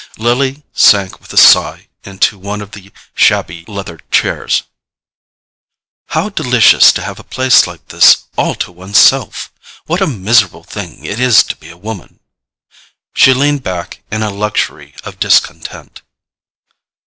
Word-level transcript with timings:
Lily 0.17 0.63
sank 0.73 1.19
with 1.21 1.31
a 1.31 1.37
sigh 1.37 1.87
into 2.03 2.39
one 2.39 2.59
of 2.59 2.71
the 2.71 2.91
shabby 3.13 3.63
leather 3.67 3.99
chairs. 4.09 4.63
"How 6.07 6.29
delicious 6.29 6.91
to 6.93 7.03
have 7.03 7.19
a 7.19 7.23
place 7.23 7.67
like 7.67 7.89
this 7.89 8.23
all 8.35 8.55
to 8.55 8.71
one's 8.71 8.97
self! 8.97 9.51
What 9.85 10.01
a 10.01 10.07
miserable 10.07 10.63
thing 10.63 11.05
it 11.05 11.19
is 11.19 11.43
to 11.43 11.55
be 11.55 11.69
a 11.69 11.77
woman." 11.77 12.19
She 13.13 13.31
leaned 13.31 13.61
back 13.61 14.01
in 14.09 14.23
a 14.23 14.31
luxury 14.31 14.95
of 15.03 15.19
discontent. 15.19 16.01